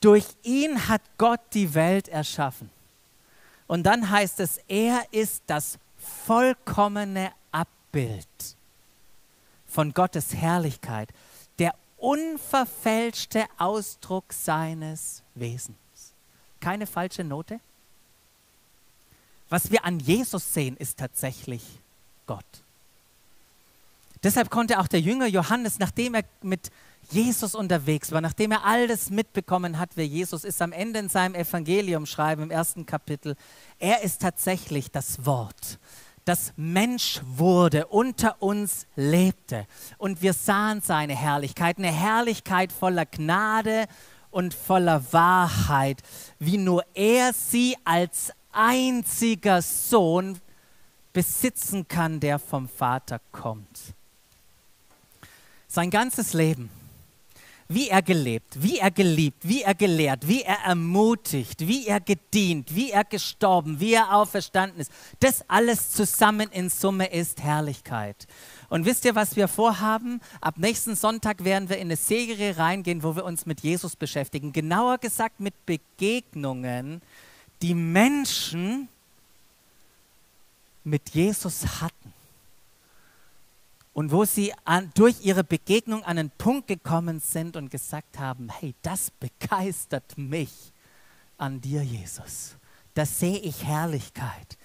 [0.00, 2.70] Durch ihn hat Gott die Welt erschaffen.
[3.66, 5.78] Und dann heißt es, er ist das
[6.26, 8.26] vollkommene Abbild
[9.66, 11.08] von Gottes Herrlichkeit,
[11.58, 15.76] der unverfälschte Ausdruck seines Wesens.
[16.60, 17.60] Keine falsche Note?
[19.48, 21.62] Was wir an Jesus sehen, ist tatsächlich
[22.26, 22.44] Gott.
[24.22, 26.70] Deshalb konnte auch der Jünger Johannes, nachdem er mit
[27.10, 31.34] Jesus unterwegs war, nachdem er alles mitbekommen hat, wer Jesus ist, am Ende in seinem
[31.34, 33.36] Evangelium schreiben, im ersten Kapitel,
[33.78, 35.78] er ist tatsächlich das Wort,
[36.24, 39.66] das Mensch wurde, unter uns lebte.
[39.98, 43.86] Und wir sahen seine Herrlichkeit, eine Herrlichkeit voller Gnade
[44.30, 46.02] und voller Wahrheit,
[46.38, 50.38] wie nur er sie als einziger Sohn
[51.12, 53.94] besitzen kann, der vom Vater kommt.
[55.68, 56.70] Sein ganzes Leben
[57.68, 62.74] wie er gelebt, wie er geliebt, wie er gelehrt, wie er ermutigt, wie er gedient,
[62.74, 64.92] wie er gestorben, wie er auferstanden ist.
[65.20, 68.26] Das alles zusammen in Summe ist Herrlichkeit.
[68.68, 70.20] Und wisst ihr, was wir vorhaben?
[70.40, 74.52] Ab nächsten Sonntag werden wir in eine Serie reingehen, wo wir uns mit Jesus beschäftigen.
[74.52, 77.02] Genauer gesagt mit Begegnungen,
[77.62, 78.88] die Menschen
[80.84, 82.13] mit Jesus hatten
[83.94, 88.50] und wo sie an, durch ihre Begegnung an einen Punkt gekommen sind und gesagt haben,
[88.50, 90.72] hey, das begeistert mich
[91.38, 92.56] an dir, Jesus.
[92.92, 94.58] Da sehe ich Herrlichkeit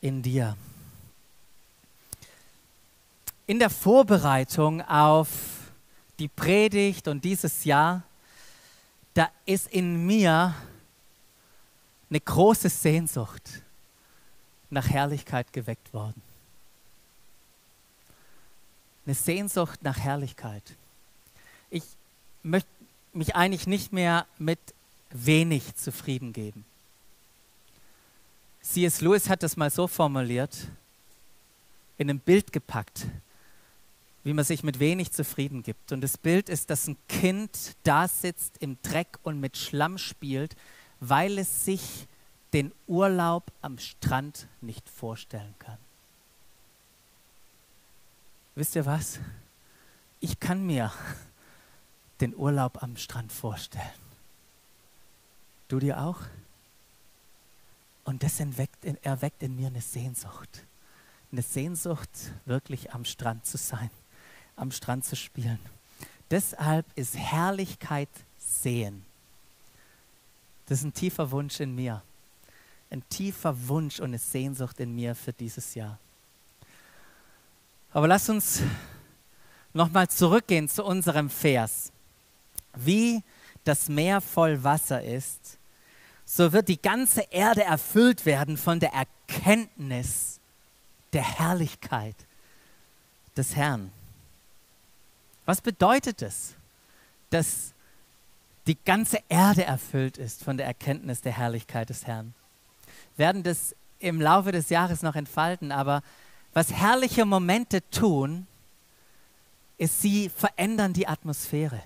[0.00, 0.56] in dir.
[3.46, 5.28] In der Vorbereitung auf
[6.18, 8.02] die Predigt und dieses Jahr,
[9.14, 10.52] da ist in mir
[12.10, 13.62] eine große Sehnsucht
[14.68, 16.27] nach Herrlichkeit geweckt worden
[19.08, 20.62] eine Sehnsucht nach Herrlichkeit.
[21.70, 21.82] Ich
[22.42, 22.68] möchte
[23.14, 24.58] mich eigentlich nicht mehr mit
[25.08, 26.66] wenig zufrieden geben.
[28.60, 29.00] C.S.
[29.00, 30.68] Lewis hat das mal so formuliert,
[31.96, 33.06] in einem Bild gepackt,
[34.24, 35.90] wie man sich mit wenig zufrieden gibt.
[35.90, 40.54] Und das Bild ist, dass ein Kind da sitzt im Dreck und mit Schlamm spielt,
[41.00, 42.06] weil es sich
[42.52, 45.78] den Urlaub am Strand nicht vorstellen kann.
[48.58, 49.20] Wisst ihr was?
[50.18, 50.92] Ich kann mir
[52.20, 53.84] den Urlaub am Strand vorstellen.
[55.68, 56.18] Du dir auch?
[58.02, 60.64] Und das erweckt in, erweckt in mir eine Sehnsucht.
[61.30, 62.10] Eine Sehnsucht,
[62.46, 63.90] wirklich am Strand zu sein,
[64.56, 65.60] am Strand zu spielen.
[66.28, 69.04] Deshalb ist Herrlichkeit sehen.
[70.66, 72.02] Das ist ein tiefer Wunsch in mir.
[72.90, 76.00] Ein tiefer Wunsch und eine Sehnsucht in mir für dieses Jahr.
[77.92, 78.62] Aber lass uns
[79.72, 81.92] nochmal zurückgehen zu unserem Vers.
[82.74, 83.22] Wie
[83.64, 85.58] das Meer voll Wasser ist,
[86.24, 90.40] so wird die ganze Erde erfüllt werden von der Erkenntnis
[91.12, 92.16] der Herrlichkeit
[93.36, 93.90] des Herrn.
[95.46, 96.54] Was bedeutet es,
[97.30, 97.72] dass
[98.66, 102.34] die ganze Erde erfüllt ist von der Erkenntnis der Herrlichkeit des Herrn?
[103.16, 106.02] Wir werden das im Laufe des Jahres noch entfalten, aber
[106.58, 108.48] was herrliche Momente tun,
[109.76, 111.80] ist, sie verändern die Atmosphäre.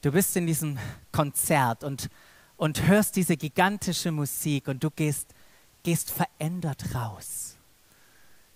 [0.00, 0.78] Du bist in diesem
[1.12, 2.08] Konzert und,
[2.56, 5.34] und hörst diese gigantische Musik und du gehst,
[5.82, 7.58] gehst verändert raus.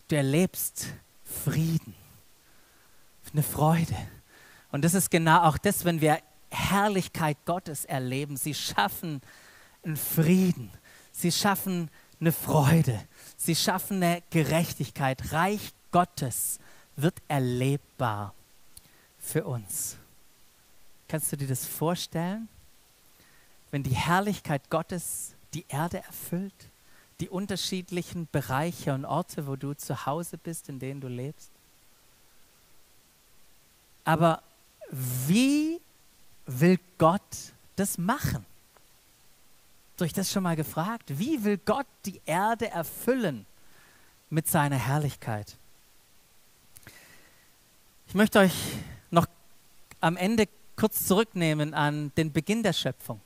[0.08, 1.94] Du erlebst Frieden,
[3.34, 3.96] eine Freude.
[4.72, 8.38] Und das ist genau auch das, wenn wir Herrlichkeit Gottes erleben.
[8.38, 9.20] Sie schaffen
[9.84, 10.70] einen Frieden.
[11.12, 12.98] Sie schaffen eine Freude.
[13.38, 15.32] Sie schaffen eine Gerechtigkeit.
[15.32, 16.58] Reich Gottes
[16.96, 18.34] wird erlebbar
[19.18, 19.96] für uns.
[21.06, 22.48] Kannst du dir das vorstellen?
[23.70, 26.52] Wenn die Herrlichkeit Gottes die Erde erfüllt,
[27.20, 31.50] die unterschiedlichen Bereiche und Orte, wo du zu Hause bist, in denen du lebst.
[34.04, 34.42] Aber
[34.90, 35.80] wie
[36.46, 38.44] will Gott das machen?
[39.98, 41.18] Habt euch das schon mal gefragt?
[41.18, 43.46] Wie will Gott die Erde erfüllen
[44.30, 45.56] mit seiner Herrlichkeit?
[48.06, 48.54] Ich möchte euch
[49.10, 49.26] noch
[50.00, 53.20] am Ende kurz zurücknehmen an den Beginn der Schöpfung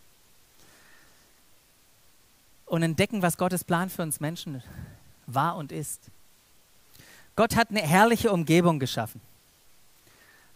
[2.64, 4.62] und entdecken, was Gottes Plan für uns Menschen
[5.26, 6.00] war und ist.
[7.36, 9.20] Gott hat eine herrliche Umgebung geschaffen.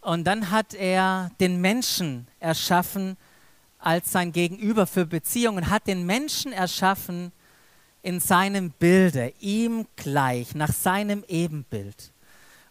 [0.00, 3.18] Und dann hat er den Menschen erschaffen,
[3.86, 7.30] als sein Gegenüber für Beziehungen, hat den Menschen erschaffen
[8.02, 12.12] in seinem Bilde, ihm gleich, nach seinem Ebenbild.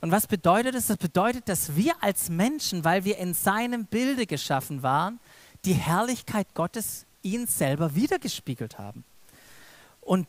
[0.01, 0.87] Und was bedeutet das?
[0.87, 5.21] Das bedeutet, dass wir als Menschen, weil wir in seinem Bilde geschaffen waren,
[5.63, 9.05] die Herrlichkeit Gottes ihn selber wiedergespiegelt haben.
[10.01, 10.27] Und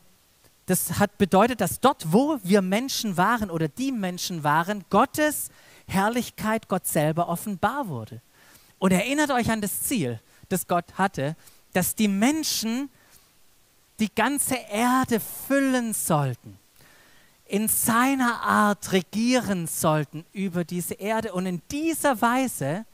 [0.67, 5.49] das hat bedeutet, dass dort, wo wir Menschen waren oder die Menschen waren, Gottes
[5.85, 8.21] Herrlichkeit Gott selber offenbar wurde.
[8.79, 11.35] Und erinnert euch an das Ziel das Gott hatte,
[11.73, 12.89] dass die Menschen
[13.99, 16.57] die ganze Erde füllen sollten,
[17.45, 21.33] in seiner Art regieren sollten über diese Erde.
[21.33, 22.85] Und in dieser Weise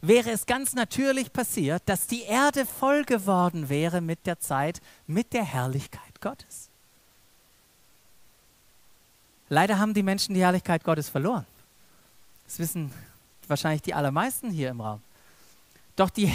[0.00, 5.32] wäre es ganz natürlich passiert, dass die Erde voll geworden wäre mit der Zeit, mit
[5.32, 6.68] der Herrlichkeit Gottes.
[9.48, 11.46] Leider haben die Menschen die Herrlichkeit Gottes verloren.
[12.46, 12.92] Das wissen
[13.48, 15.02] wahrscheinlich die allermeisten hier im Raum.
[15.96, 16.32] Doch die,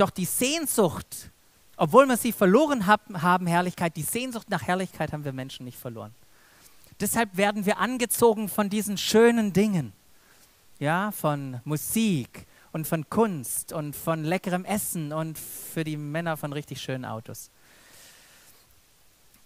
[0.00, 1.30] doch die Sehnsucht,
[1.76, 6.14] obwohl wir sie verloren haben, Herrlichkeit, die Sehnsucht nach Herrlichkeit haben wir Menschen nicht verloren.
[7.00, 9.92] Deshalb werden wir angezogen von diesen schönen Dingen.
[10.80, 16.52] ja, von Musik und von Kunst und von leckerem Essen und für die Männer von
[16.52, 17.50] richtig schönen Autos.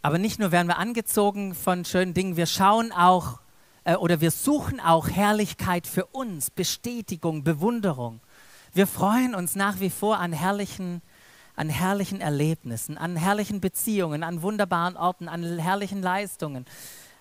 [0.03, 3.39] Aber nicht nur werden wir angezogen von schönen Dingen, wir schauen auch
[3.85, 8.21] äh, oder wir suchen auch Herrlichkeit für uns, Bestätigung, Bewunderung.
[8.75, 11.03] Wir freuen uns nach wie vor an herrlichen,
[11.57, 16.65] an herrlichen Erlebnissen, an herrlichen Beziehungen, an wunderbaren Orten, an herrlichen Leistungen,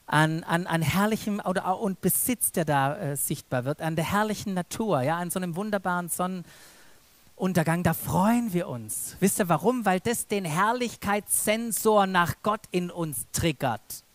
[0.05, 4.53] an, an, an herrlichem oder, und Besitz, der da äh, sichtbar wird, an der herrlichen
[4.53, 7.83] Natur, ja, an so einem wunderbaren Sonnenuntergang.
[7.83, 9.17] Da freuen wir uns.
[9.19, 9.83] Wisst ihr warum?
[9.83, 14.05] Weil das den Herrlichkeitssensor nach Gott in uns triggert.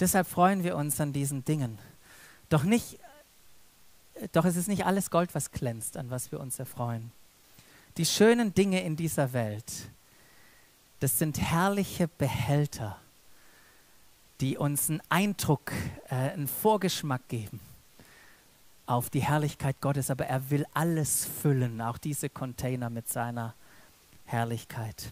[0.00, 1.78] Deshalb freuen wir uns an diesen Dingen.
[2.48, 2.98] Doch nicht,
[4.32, 7.12] doch es ist nicht alles Gold, was glänzt, an was wir uns erfreuen.
[7.96, 9.90] Die schönen Dinge in dieser Welt,
[11.00, 12.98] das sind herrliche Behälter,
[14.40, 15.72] die uns einen Eindruck,
[16.08, 17.60] äh, einen Vorgeschmack geben
[18.86, 20.10] auf die Herrlichkeit Gottes.
[20.10, 23.54] Aber er will alles füllen, auch diese Container mit seiner
[24.26, 25.10] Herrlichkeit.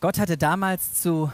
[0.00, 1.32] Gott hatte damals zu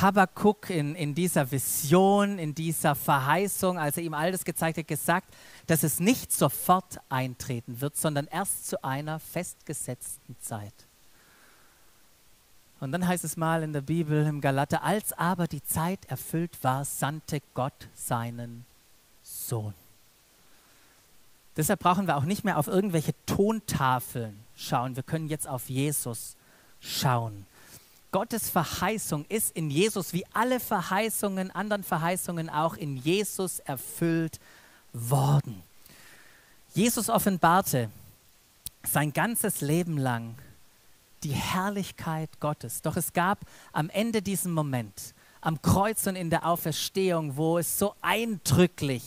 [0.00, 4.88] Habakkuk in, in dieser Vision, in dieser Verheißung, als er ihm all das gezeigt hat,
[4.88, 5.34] gesagt,
[5.66, 10.74] dass es nicht sofort eintreten wird, sondern erst zu einer festgesetzten Zeit.
[12.80, 16.58] Und dann heißt es mal in der Bibel im Galater, als aber die Zeit erfüllt
[16.62, 18.64] war, sandte Gott seinen
[19.22, 19.74] Sohn.
[21.56, 24.96] Deshalb brauchen wir auch nicht mehr auf irgendwelche Tontafeln schauen.
[24.96, 26.34] Wir können jetzt auf Jesus
[26.80, 27.46] schauen.
[28.12, 34.38] Gottes Verheißung ist in Jesus, wie alle Verheißungen, anderen Verheißungen auch in Jesus erfüllt
[34.92, 35.62] worden.
[36.74, 37.90] Jesus offenbarte
[38.84, 40.34] sein ganzes Leben lang
[41.22, 42.82] die Herrlichkeit Gottes.
[42.82, 43.40] Doch es gab
[43.72, 49.04] am Ende diesen Moment, am Kreuz und in der Auferstehung, wo es so eindrücklich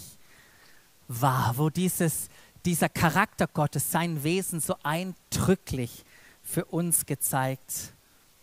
[1.08, 2.30] war, wo dieses,
[2.66, 6.04] dieser Charakter Gottes, sein Wesen so eindrücklich
[6.42, 7.94] für uns gezeigt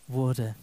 [0.07, 0.55] wurde.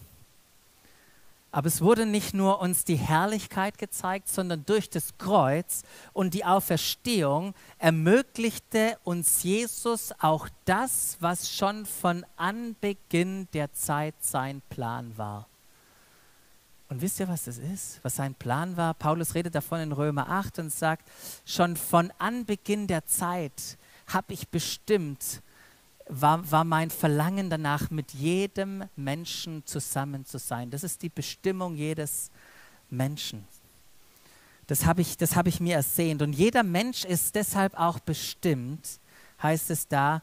[1.53, 6.44] Aber es wurde nicht nur uns die Herrlichkeit gezeigt, sondern durch das Kreuz und die
[6.44, 15.48] Auferstehung ermöglichte uns Jesus auch das, was schon von Anbeginn der Zeit sein Plan war.
[16.88, 18.00] Und wisst ihr, was das ist?
[18.03, 18.94] Was sein Plan war?
[18.94, 21.09] Paulus redet davon in Römer 8 und sagt,
[21.44, 25.40] schon von Anbeginn der Zeit habe ich bestimmt,
[26.11, 30.70] war, war mein Verlangen danach, mit jedem Menschen zusammen zu sein.
[30.70, 32.31] Das ist die Bestimmung jedes
[32.90, 33.44] Menschen.
[34.66, 36.23] Das habe ich, hab ich mir ersehnt.
[36.23, 39.01] Und jeder Mensch ist deshalb auch bestimmt,
[39.42, 40.23] heißt es da,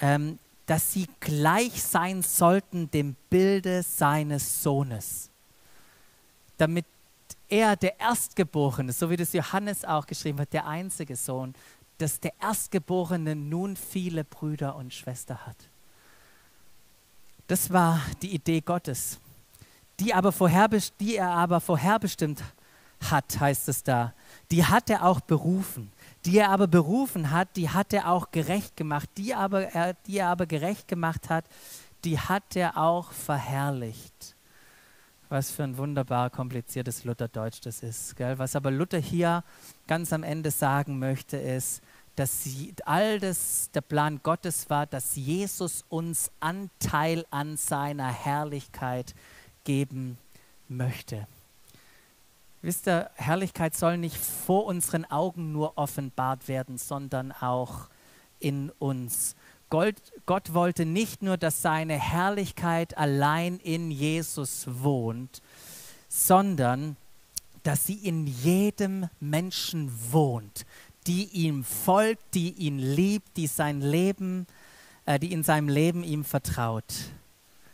[0.00, 5.30] ähm, dass sie gleich sein sollten dem Bilde seines Sohnes.
[6.58, 6.84] Damit
[7.48, 11.54] er der Erstgeborene, so wie das Johannes auch geschrieben hat, der einzige Sohn,
[11.98, 15.56] dass der Erstgeborene nun viele Brüder und Schwestern hat.
[17.48, 19.18] Das war die Idee Gottes,
[20.00, 20.32] die, aber
[21.00, 22.42] die er aber vorherbestimmt
[23.10, 24.12] hat, heißt es da.
[24.50, 25.92] Die hat er auch berufen.
[26.24, 29.08] Die er aber berufen hat, die hat er auch gerecht gemacht.
[29.16, 31.44] Die, aber, er, die er aber gerecht gemacht hat,
[32.04, 34.36] die hat er auch verherrlicht.
[35.28, 38.16] Was für ein wunderbar kompliziertes Lutherdeutsch das ist.
[38.16, 38.38] Gell?
[38.38, 39.44] Was aber Luther hier
[39.86, 41.82] ganz am Ende sagen möchte, ist,
[42.16, 42.46] dass
[42.84, 49.14] all das der Plan Gottes war, dass Jesus uns Anteil an seiner Herrlichkeit
[49.64, 50.18] geben
[50.68, 51.26] möchte.
[52.60, 57.88] Wisst ihr, Herrlichkeit soll nicht vor unseren Augen nur offenbart werden, sondern auch
[58.40, 59.36] in uns.
[59.70, 65.42] Gott, wollte nicht nur, dass seine Herrlichkeit allein in Jesus wohnt,
[66.08, 66.96] sondern
[67.62, 70.64] dass sie in jedem Menschen wohnt,
[71.06, 74.46] die ihm folgt, die ihn liebt, die sein Leben,
[75.04, 76.84] äh, die in seinem Leben ihm vertraut.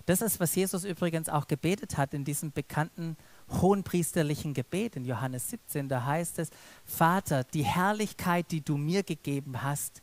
[0.07, 3.17] Das ist, was Jesus übrigens auch gebetet hat in diesem bekannten
[3.49, 5.89] hohenpriesterlichen Gebet in Johannes 17.
[5.89, 6.51] Da heißt es,
[6.85, 10.03] Vater, die Herrlichkeit, die du mir gegeben hast,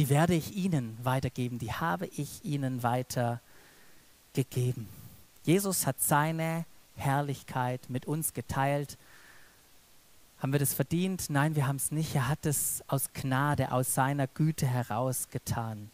[0.00, 4.88] die werde ich ihnen weitergeben, die habe ich ihnen weitergegeben.
[5.44, 6.64] Jesus hat seine
[6.96, 8.96] Herrlichkeit mit uns geteilt
[10.38, 11.28] haben wir das verdient?
[11.28, 12.14] Nein, wir haben es nicht.
[12.14, 15.90] Er hat es aus Gnade, aus seiner Güte heraus getan.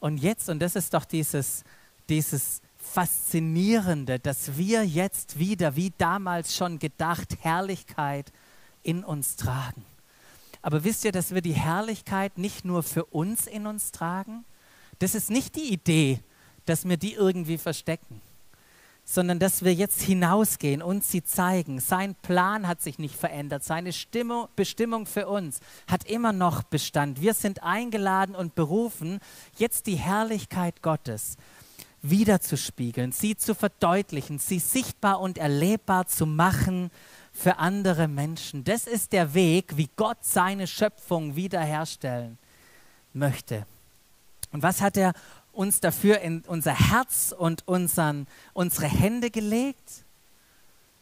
[0.00, 1.62] Und jetzt, und das ist doch dieses,
[2.08, 8.32] dieses Faszinierende, dass wir jetzt wieder, wie damals schon gedacht, Herrlichkeit
[8.82, 9.84] in uns tragen.
[10.62, 14.44] Aber wisst ihr, dass wir die Herrlichkeit nicht nur für uns in uns tragen?
[14.98, 16.20] Das ist nicht die Idee,
[16.64, 18.20] dass wir die irgendwie verstecken.
[19.08, 21.78] sondern dass wir jetzt hinausgehen und sie zeigen.
[21.78, 27.20] Sein Plan hat sich nicht verändert, seine Stimmung, Bestimmung für uns hat immer noch Bestand.
[27.20, 29.20] Wir sind eingeladen und berufen,
[29.56, 31.36] jetzt die Herrlichkeit Gottes
[32.02, 36.90] wiederzuspiegeln, sie zu verdeutlichen, sie sichtbar und erlebbar zu machen
[37.36, 38.64] für andere Menschen.
[38.64, 42.38] Das ist der Weg, wie Gott seine Schöpfung wiederherstellen
[43.12, 43.66] möchte.
[44.52, 45.12] Und was hat er
[45.52, 50.04] uns dafür in unser Herz und unseren, unsere Hände gelegt?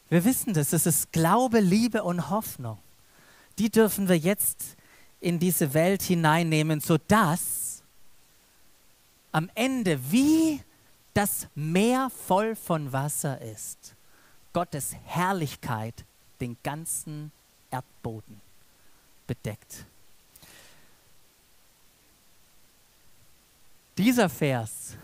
[0.09, 2.79] Wir wissen das, es ist Glaube, Liebe und Hoffnung.
[3.59, 4.77] Die dürfen wir jetzt
[5.21, 7.83] in diese Welt hineinnehmen, sodass
[9.31, 10.61] am Ende wie
[11.15, 13.95] das Meer voll von Wasser ist,
[14.53, 16.05] Gottes Herrlichkeit
[16.45, 17.33] den ganzen
[17.71, 18.39] Erdboden
[19.27, 19.87] bedeckt.
[23.97, 24.95] Dieser Vers,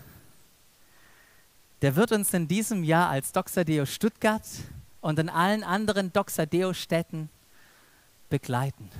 [1.81, 4.47] der wird uns in diesem Jahr als Doxadeo Stuttgart
[5.01, 7.31] und in allen anderen Doxadeo Städten
[8.29, 8.91] begleiten.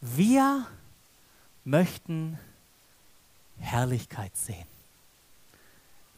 [0.00, 0.64] Wir
[1.64, 2.38] möchten
[3.58, 4.68] Herrlichkeit sehen.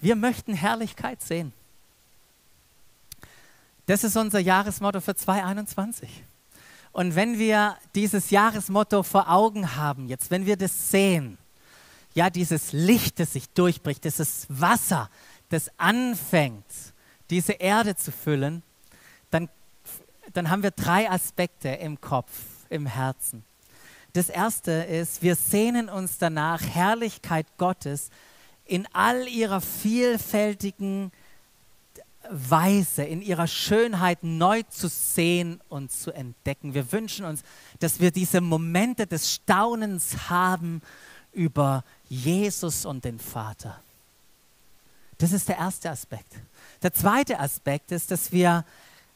[0.03, 1.55] Wir möchten Herrlichkeit sehen.
[3.89, 6.11] Das ist unser Jahresmotto für 2021.
[6.93, 11.39] Und wenn wir dieses Jahresmotto vor Augen haben, jetzt, wenn wir das sehen,
[12.13, 15.09] ja, dieses Licht, das sich durchbricht, dieses Wasser,
[15.49, 16.67] das anfängt,
[17.31, 18.63] diese Erde zu füllen,
[19.31, 19.49] dann,
[20.35, 22.31] dann haben wir drei Aspekte im Kopf,
[22.69, 23.43] im Herzen.
[24.13, 28.11] Das erste ist, wir sehnen uns danach, Herrlichkeit Gottes
[28.67, 31.11] in all ihrer vielfältigen
[32.31, 36.75] Weise, in ihrer Schönheit neu zu sehen und zu entdecken.
[36.75, 37.43] Wir wünschen uns,
[37.81, 40.83] dass wir diese Momente des Staunens haben
[41.33, 43.81] über Jesus und den Vater.
[45.19, 46.33] Das ist der erste Aspekt.
[46.83, 48.65] Der zweite Aspekt ist, dass wir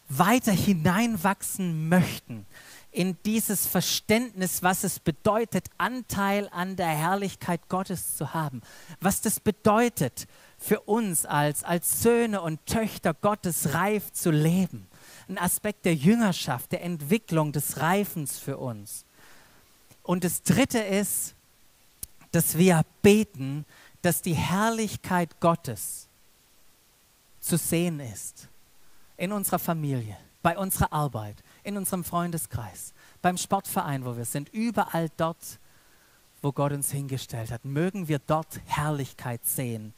[0.08, 2.44] weiter hineinwachsen möchten
[2.90, 8.60] in dieses Verständnis, was es bedeutet, Anteil an der Herrlichkeit Gottes zu haben.
[9.00, 10.26] Was das bedeutet
[10.62, 14.86] für uns als, als Söhne und Töchter Gottes reif zu leben.
[15.28, 19.04] Ein Aspekt der Jüngerschaft, der Entwicklung, des Reifens für uns.
[20.04, 21.34] Und das Dritte ist,
[22.30, 23.64] dass wir beten,
[24.02, 26.06] dass die Herrlichkeit Gottes
[27.40, 28.48] zu sehen ist.
[29.16, 35.10] In unserer Familie, bei unserer Arbeit, in unserem Freundeskreis, beim Sportverein, wo wir sind, überall
[35.16, 35.58] dort,
[36.40, 37.64] wo Gott uns hingestellt hat.
[37.64, 39.92] Mögen wir dort Herrlichkeit sehen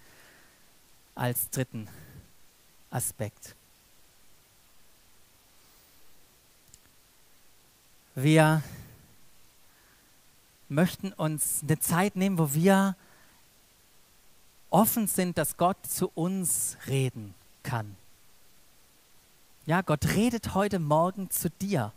[1.15, 1.89] als dritten
[2.91, 3.55] Aspekt.
[8.15, 8.63] Wir
[10.69, 12.97] möchten uns eine Zeit nehmen, wo wir
[14.71, 17.97] offen sind, dass Gott zu uns reden kann.
[19.67, 21.93] Ja, Gott redet heute Morgen zu dir.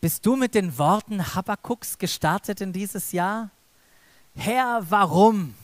[0.00, 3.50] Bist du mit den Worten Habakkuks gestartet in dieses Jahr?
[4.34, 5.54] Herr, warum?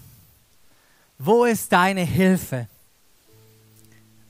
[1.19, 2.69] Wo ist deine Hilfe?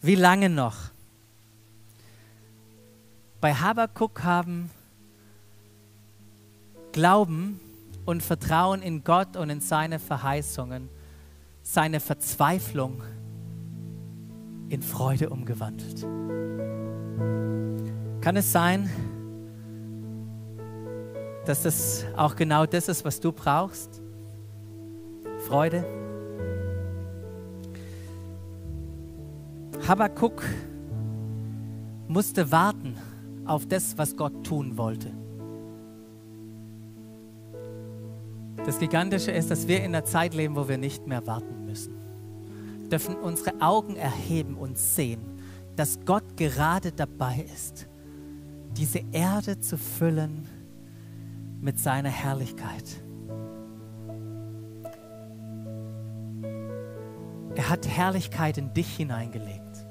[0.01, 0.77] Wie lange noch?
[3.41, 4.71] Bei Habakkuk haben
[6.93, 7.61] Glauben
[8.07, 10.89] und Vertrauen in Gott und in seine Verheißungen,
[11.63, 13.03] seine Verzweiflung
[14.69, 16.01] in Freude umgewandelt.
[18.21, 18.91] Kann es sein,
[21.45, 24.01] dass das auch genau das ist, was du brauchst?
[25.49, 25.83] Freude?
[29.89, 30.45] Habakkuk
[32.07, 32.99] musste warten
[33.47, 35.11] auf das, was Gott tun wollte.
[38.67, 41.95] Das Gigantische ist, dass wir in einer Zeit leben, wo wir nicht mehr warten müssen.
[42.83, 45.23] Wir dürfen unsere Augen erheben und sehen,
[45.77, 47.89] dass Gott gerade dabei ist,
[48.77, 50.47] diese Erde zu füllen
[51.63, 53.03] mit seiner Herrlichkeit.
[57.59, 59.85] Er hat Herrlichkeit in dich hineingelegt.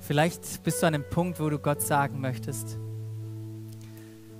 [0.00, 2.78] Vielleicht bist du an einem Punkt, wo du Gott sagen möchtest,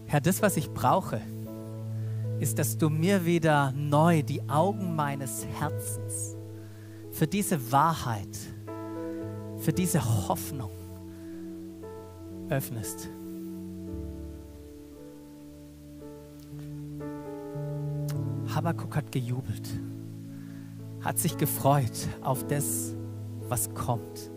[0.04, 1.22] Herr, das, was ich brauche,
[2.38, 6.36] ist, dass du mir wieder neu die Augen meines Herzens
[7.10, 8.36] für diese Wahrheit,
[9.56, 10.70] für diese Hoffnung
[12.50, 13.08] öffnest.
[18.58, 19.68] Habakkuk hat gejubelt,
[21.02, 22.94] hat sich gefreut auf das,
[23.48, 24.30] was kommt.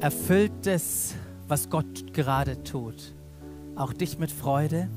[0.00, 1.14] Erfüllt es,
[1.48, 3.12] was Gott gerade tut
[3.74, 4.88] auch dich mit Freude?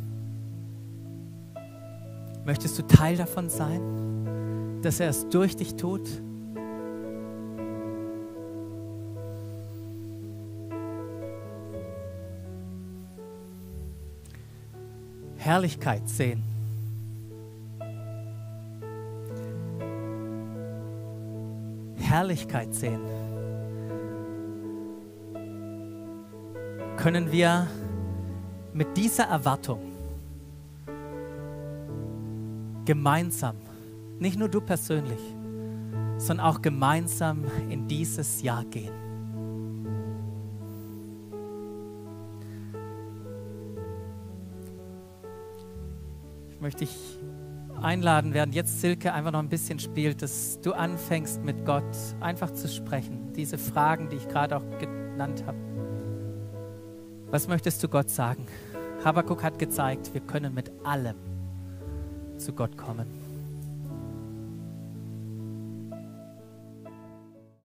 [2.45, 6.07] Möchtest du Teil davon sein, dass er es durch dich tut?
[15.37, 16.54] Herrlichkeit sehen.
[22.15, 23.01] Herrlichkeit sehen.
[26.95, 27.67] Können wir
[28.73, 29.81] mit dieser Erwartung
[32.85, 33.57] gemeinsam,
[34.17, 35.19] nicht nur du persönlich,
[36.17, 38.93] sondern auch gemeinsam in dieses Jahr gehen.
[46.51, 47.19] Ich möchte dich
[47.85, 51.83] einladen, während jetzt Silke einfach noch ein bisschen spielt, dass du anfängst mit Gott
[52.19, 53.31] einfach zu sprechen.
[53.33, 55.57] Diese Fragen, die ich gerade auch genannt habe.
[57.29, 58.47] Was möchtest du Gott sagen?
[59.03, 61.15] Habakkuk hat gezeigt, wir können mit allem
[62.37, 63.24] zu Gott kommen.